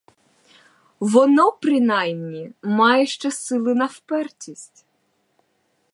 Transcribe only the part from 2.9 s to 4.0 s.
ще сили на